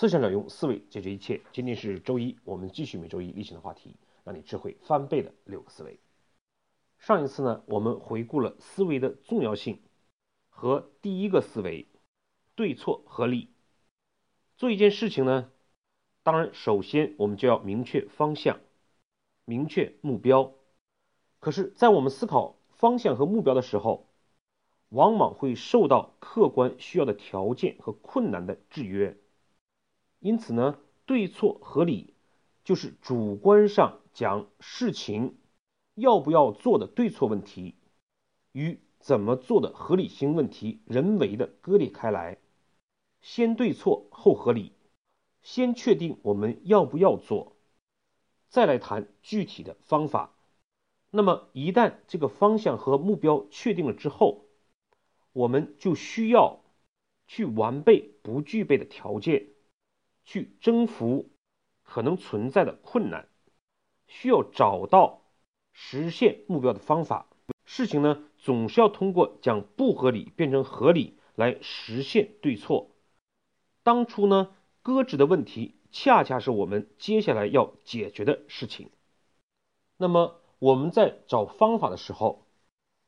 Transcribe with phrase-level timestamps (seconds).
[0.00, 1.40] 思想者用思维解决一切。
[1.52, 5.98] 今天是周一，我们继续每周一例行的话题，让你智慧翻倍的六个思维。
[7.00, 9.82] 上一次呢，我们回顾了思维的重要性
[10.50, 11.88] 和第一个思维
[12.54, 13.50] 对错合理。
[14.56, 15.50] 做一件事情呢，
[16.22, 18.60] 当然首先我们就要明确方向，
[19.44, 20.54] 明确目标。
[21.40, 24.06] 可是，在我们思考方向和目标的时候，
[24.90, 29.16] 往往会受到客观需要的条件和困难的制约。
[30.20, 32.14] 因此呢，对错合理
[32.64, 35.38] 就是主观上将事情
[35.94, 37.76] 要不要做的对错问题
[38.52, 42.38] 与怎么做的合理性问题人为的割裂开来，
[43.20, 44.72] 先对错后合理，
[45.42, 47.56] 先确定我们要不要做，
[48.48, 50.34] 再来谈具体的方法。
[51.10, 54.46] 那么一旦这个方向和目标确定了之后，
[55.32, 56.60] 我们就需要
[57.26, 59.50] 去完备不具备的条件。
[60.28, 61.30] 去征服
[61.82, 63.30] 可能存在的困难，
[64.06, 65.22] 需要找到
[65.72, 67.30] 实现目标的方法。
[67.64, 72.90] 事情呢，总是要通过将不合理变成合理来实现对错。
[73.82, 78.90] 当初呢，搁置的问题，恰恰是我们接下来要解决的事情。
[79.96, 82.46] 那么我们在找方法的时候，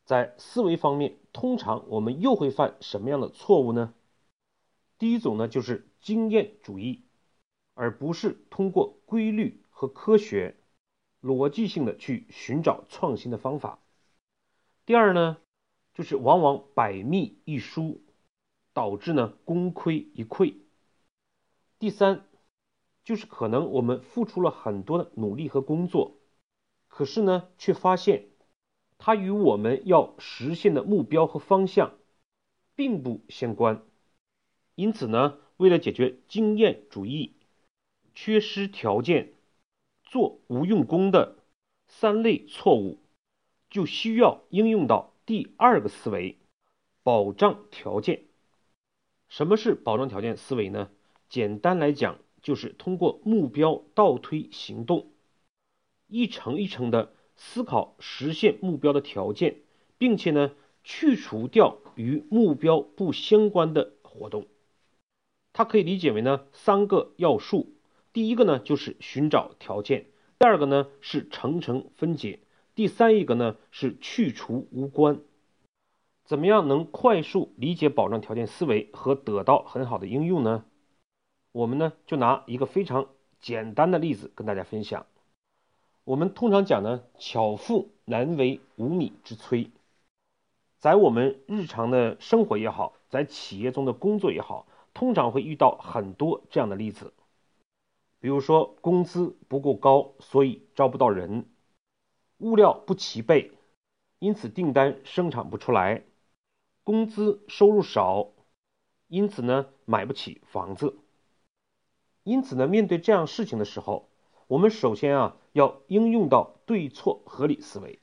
[0.06, 3.92] 在思维方面，通常我们又会犯什么样的错误呢？
[4.96, 7.04] 第一种呢，就是经验主义。
[7.80, 10.54] 而不是通过规律和科学、
[11.22, 13.78] 逻辑性的去寻找创新的方法。
[14.84, 15.38] 第二呢，
[15.94, 18.02] 就是往往百密一疏，
[18.74, 20.56] 导致呢功亏一篑。
[21.78, 22.26] 第三，
[23.02, 26.18] 就是可能我们付出了很多的努力和工作，
[26.86, 28.26] 可是呢，却发现
[28.98, 31.94] 它与我们要实现的目标和方向
[32.74, 33.82] 并不相关。
[34.74, 37.39] 因此呢，为了解决经验主义。
[38.14, 39.34] 缺失条件、
[40.02, 41.38] 做无用功的
[41.86, 42.98] 三类错误，
[43.68, 46.38] 就需要应用到第二个思维——
[47.02, 48.24] 保障条件。
[49.28, 50.90] 什么是保障条件思维呢？
[51.28, 55.12] 简单来讲，就是通过目标倒推行动，
[56.08, 59.62] 一层一层的思考实现目标的条件，
[59.98, 60.52] 并且呢，
[60.82, 64.48] 去除掉与目标不相关的活动。
[65.52, 67.72] 它可以理解为呢三个要素。
[68.12, 70.02] 第一个呢，就是寻找条件；
[70.38, 72.40] 第二个呢，是层层分解；
[72.74, 75.20] 第三一个呢，是去除无关。
[76.24, 80.64] 怎么样能快速理解保障条件思维和得到很好的应用呢？
[81.52, 83.08] 我们呢，就拿一个非常
[83.40, 85.06] 简单的例子跟大家分享。
[86.04, 89.70] 我们通常讲呢，巧妇难为无米之炊。
[90.78, 97.12] 在我们日常的生活也好，在企业中的工作也好，通常会遇到很多这样的例子。
[98.20, 101.44] 比如说，工资不够高，所以招不到人；
[102.38, 103.52] 物料不齐备，
[104.18, 106.02] 因此订单生产不出来；
[106.84, 108.28] 工资收入少，
[109.08, 110.98] 因此呢买不起房子。
[112.22, 114.10] 因此呢，面对这样事情的时候，
[114.46, 118.00] 我们首先啊要应用到对错合理思维，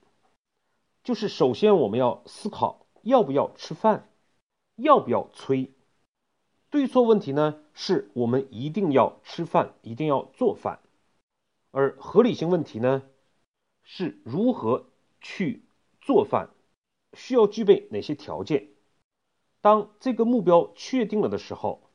[1.04, 4.10] 就是首先我们要思考要不要吃饭，
[4.76, 5.72] 要不要催。
[6.70, 10.80] 对错问题呢，是我们一定要吃饭，一定要做饭；
[11.72, 13.04] 而合理性问题呢，
[13.84, 14.86] 是如何
[15.22, 15.64] 去
[16.02, 16.50] 做饭，
[17.14, 18.68] 需要具备哪些条件。
[19.62, 21.90] 当这个目标确定了的时候，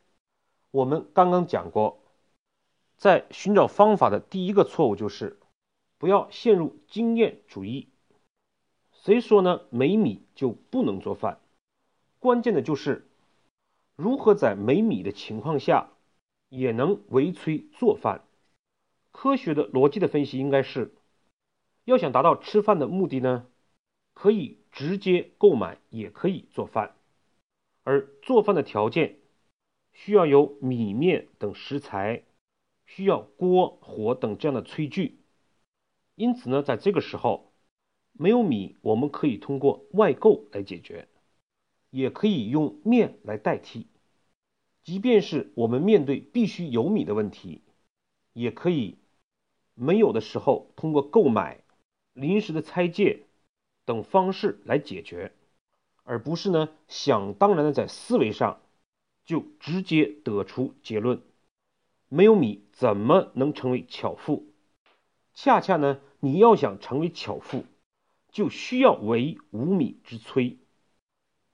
[0.70, 2.02] 我们刚刚讲过，
[2.96, 5.38] 在寻找方法的第一个错误就是
[5.98, 7.90] 不要陷入经验主义。
[8.90, 9.60] 谁说呢？
[9.68, 11.40] 没米就不能做饭？
[12.18, 13.06] 关键的就是。
[14.02, 15.90] 如何在没米的情况下
[16.48, 18.24] 也能围炊做饭？
[19.12, 20.92] 科学的逻辑的分析应该是：
[21.84, 23.46] 要想达到吃饭的目的呢，
[24.12, 26.96] 可以直接购买，也可以做饭。
[27.84, 29.18] 而做饭的条件
[29.92, 32.24] 需要有米面等食材，
[32.84, 35.20] 需要锅火等这样的炊具。
[36.16, 37.52] 因此呢，在这个时候
[38.12, 41.06] 没有米，我们可以通过外购来解决。
[41.90, 43.86] 也可以用面来代替，
[44.82, 47.62] 即便是我们面对必须有米的问题，
[48.32, 48.98] 也可以
[49.74, 51.62] 没有的时候通过购买、
[52.12, 53.24] 临时的拆借
[53.84, 55.32] 等方式来解决，
[56.02, 58.60] 而不是呢想当然的在思维上
[59.24, 61.22] 就直接得出结论：
[62.08, 64.46] 没有米怎么能成为巧妇？
[65.32, 67.64] 恰恰呢，你要想成为巧妇，
[68.30, 70.56] 就需要为无米之炊。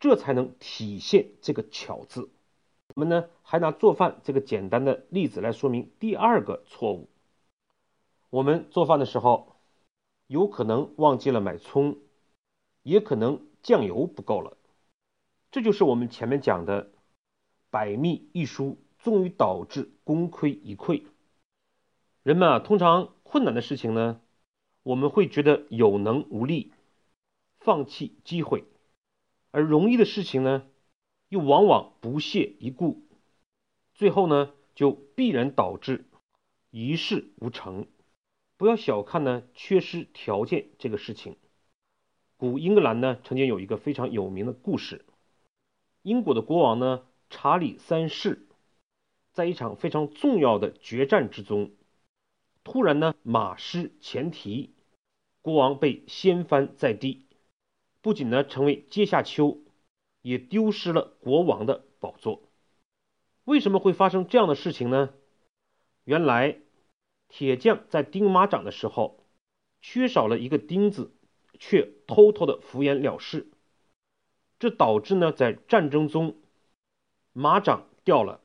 [0.00, 2.30] 这才能体现这个“巧”字。
[2.94, 7.08] 我们呢还拿做饭这个简单的例子来说明第二个错误。
[8.30, 9.56] 我们做饭的时候，
[10.26, 11.98] 有可能忘记了买葱，
[12.82, 14.56] 也可能酱油不够了。
[15.50, 16.90] 这就是我们前面讲的
[17.70, 21.04] “百密一疏”，终于导致功亏一篑。
[22.22, 24.20] 人们啊，通常困难的事情呢，
[24.82, 26.72] 我们会觉得有能无力，
[27.60, 28.64] 放弃机会；
[29.50, 30.66] 而容易的事情呢，
[31.28, 33.02] 又往往不屑一顾，
[33.94, 36.06] 最后呢，就必然导致
[36.70, 37.86] 一事无成。
[38.56, 41.36] 不要小看呢缺失条件这个事情。
[42.36, 45.04] 古英格兰呢，曾经有一个非常有名的故事。
[46.02, 48.46] 英国的国王呢，查理三世，
[49.32, 51.72] 在一场非常重要的决战之中，
[52.64, 54.74] 突然呢马失前蹄，
[55.42, 57.26] 国王被掀翻在地，
[58.00, 59.58] 不仅呢成为阶下囚，
[60.22, 62.42] 也丢失了国王的宝座。
[63.44, 65.10] 为什么会发生这样的事情呢？
[66.04, 66.58] 原来
[67.28, 69.24] 铁匠在钉马掌的时候，
[69.80, 71.12] 缺少了一个钉子，
[71.58, 73.46] 却偷偷的敷衍了事。
[74.58, 76.36] 这导致呢，在战争中，
[77.32, 78.40] 马掌掉了，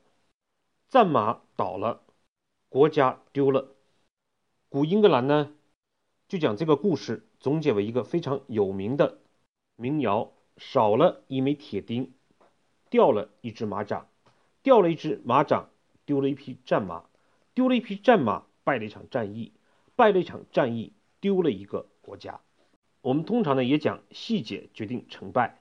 [0.88, 2.02] 战马倒了，
[2.68, 3.74] 国家丢了。
[4.68, 5.54] 古英格兰呢，
[6.28, 9.18] 就将这个故事总结为一个非常有名的
[9.76, 12.12] 民谣：少了一枚铁钉，
[12.90, 14.08] 掉了一只马掌，
[14.62, 15.70] 掉了一只马掌，
[16.04, 17.04] 丢了一匹战马，
[17.54, 19.52] 丢了一匹战马，败了一场战役，
[19.96, 22.40] 败了一场战役，丢了一个国家。
[23.00, 25.60] 我们通常呢，也讲细节决定成败。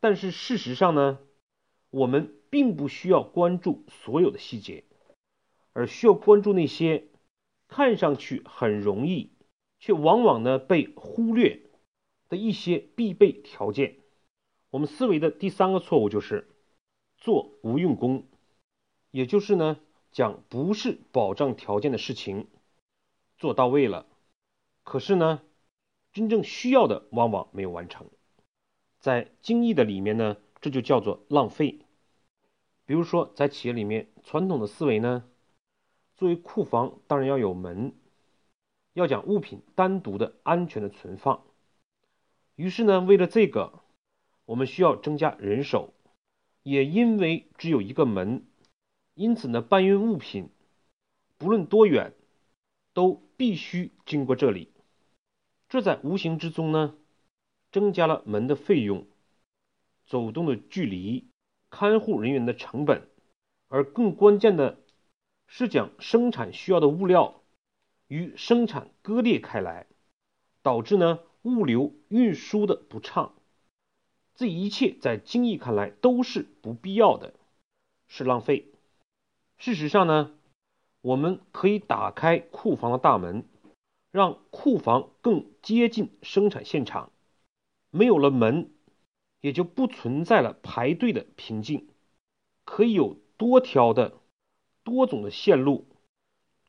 [0.00, 1.18] 但是事实上呢，
[1.90, 4.84] 我们并不需要关注所有的细节，
[5.72, 7.08] 而需要关注那些
[7.68, 9.32] 看上去很容易，
[9.78, 11.60] 却往往呢被忽略
[12.30, 13.98] 的一些必备条件。
[14.70, 16.48] 我们思维的第三个错误就是
[17.18, 18.26] 做无用功，
[19.10, 19.78] 也就是呢
[20.12, 22.46] 讲不是保障条件的事情
[23.36, 24.06] 做到位了，
[24.82, 25.42] 可是呢
[26.12, 28.06] 真正需要的往往没有完成。
[29.00, 31.80] 在精益的里面呢，这就叫做浪费。
[32.84, 35.24] 比如说，在企业里面，传统的思维呢，
[36.16, 37.94] 作为库房当然要有门，
[38.92, 41.44] 要将物品单独的安全的存放。
[42.60, 43.80] 于是呢，为了这个，
[44.44, 45.94] 我们需要增加人手。
[46.62, 48.44] 也因为只有一个门，
[49.14, 50.50] 因此呢，搬运物品
[51.38, 52.12] 不论多远，
[52.92, 54.74] 都必须经过这里。
[55.70, 56.94] 这在无形之中呢。
[57.72, 59.06] 增加了门的费用、
[60.04, 61.30] 走动的距离、
[61.70, 63.08] 看护人员的成本，
[63.68, 64.80] 而更关键的
[65.46, 67.44] 是将生产需要的物料
[68.08, 69.86] 与生产割裂开来，
[70.62, 73.34] 导致呢物流运输的不畅。
[74.34, 77.34] 这一切在精益看来都是不必要的，
[78.08, 78.72] 是浪费。
[79.58, 80.32] 事实上呢，
[81.02, 83.44] 我们可以打开库房的大门，
[84.10, 87.12] 让库房更接近生产现场。
[87.90, 88.70] 没有了门，
[89.40, 91.88] 也就不存在了排队的瓶颈，
[92.64, 94.18] 可以有多条的、
[94.84, 95.86] 多种的线路，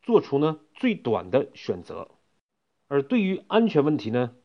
[0.01, 2.09] 做出呢最短的选择。
[2.87, 4.35] 而对于安全问题呢，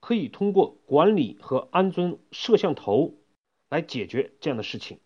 [0.00, 3.14] 可以通过管理和安装摄像头
[3.68, 4.98] 来解决这样的事情。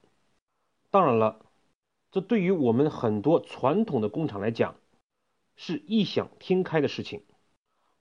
[0.91, 1.45] 当然了，
[2.11, 4.77] 这对于我们很多传统的工厂来讲，
[5.57, 7.23] 是异想天开的事情。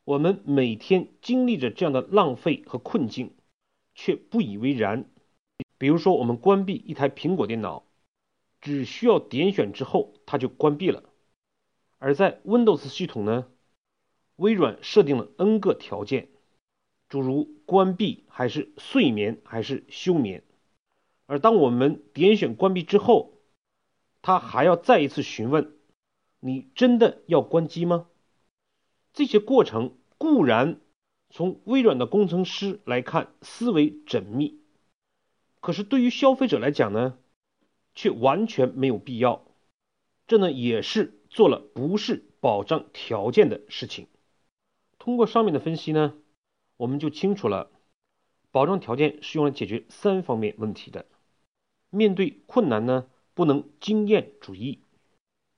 [0.06, 3.36] 我们每天经历着这样的浪费和困境，
[3.96, 5.10] 却不以为然。
[5.78, 7.86] 比如说，我们关闭一台苹果电脑，
[8.62, 11.04] 只需要点选之后，它就关闭了。
[12.00, 13.48] 而在 Windows 系统呢，
[14.36, 16.30] 微软设定了 N 个条件，
[17.14, 20.44] 诸如关闭还是睡眠还是休眠。
[21.28, 23.34] 而当我们点选关闭之后，
[24.24, 25.76] 它还要再一次询问：
[26.40, 28.08] 你真的要关机吗？
[29.14, 30.82] 这些过程固然
[31.30, 34.60] 从微软的工程师来看思维缜密，
[35.62, 37.20] 可是对于消费者来讲呢，
[37.94, 39.46] 却完全没有必要。
[40.26, 44.08] 这呢也是做了不是保障条件的事情。
[44.98, 46.16] 通过上面的分析呢，
[46.78, 47.72] 我们就清楚了，
[48.52, 51.06] 保障条件是用来解决三方面问题的。
[51.90, 54.80] 面对困难呢，不能经验主义；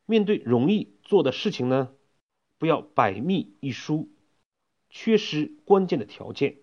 [0.05, 1.93] 面对容易做的事情呢。
[2.57, 4.10] 不要百密一疏，
[4.89, 6.60] 缺失关键的条件。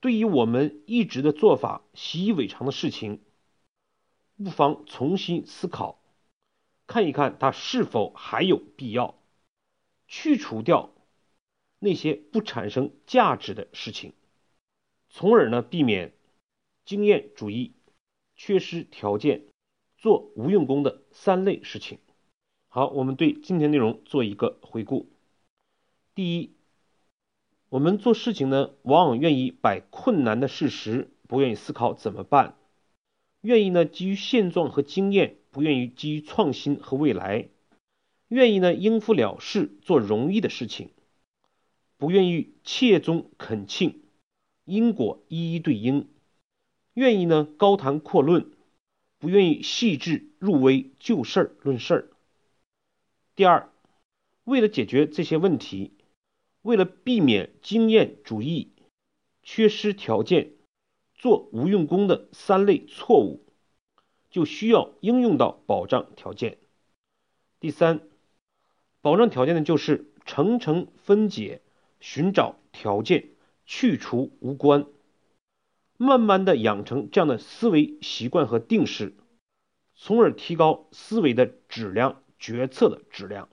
[0.00, 3.20] 对于我们一直的做法习以为常的事情，
[4.38, 6.00] 不妨重新思考，
[6.86, 9.14] 看一看它是否还有必要，
[10.08, 10.94] 去除掉
[11.86, 14.12] 那些不产生价值的事情，
[15.08, 16.12] 从而呢避免
[16.84, 17.74] 经验主义、
[18.34, 19.44] 缺失条件
[19.96, 22.00] 做无用功的三类事情。
[22.66, 25.08] 好，我们对今天内容做一个回顾。
[26.16, 26.50] 第一，
[27.68, 32.56] 我们做事情呢，往往愿意摆困难的事实，不愿意思考怎么办；
[33.42, 37.50] 愿意呢基于现状和经验，不愿意基于创新和未来；
[38.26, 40.90] 愿意呢应付了事，做容易的事情，
[41.98, 44.02] 不愿意切中恳请，
[44.64, 46.06] 因果一一对应；
[46.94, 48.52] 愿意呢高谈阔论。
[49.18, 52.10] 不愿意细致入微，就事儿论事儿。
[53.34, 53.72] 第二，
[54.44, 55.92] 为了解决这些问题，
[56.60, 58.72] 为了避免经验主义、
[59.42, 60.52] 缺失条件、
[61.14, 63.42] 做无用功的三类错误，
[64.30, 66.58] 就需要应用到保障条件。
[67.58, 68.02] 第三，
[69.00, 71.62] 保障条件呢，就是层层分解，
[72.08, 73.30] 寻找条件，
[73.64, 74.86] 去除无关。
[75.96, 79.16] 慢慢的养成这样的思维习惯和定式，
[79.96, 83.48] 从而提高思维的质量、决策的质量，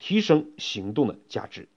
[0.00, 1.68] 提升行动的价值。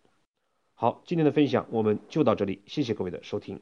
[0.74, 3.62] 好，今天的分享我们就到这里，谢谢各位的收听。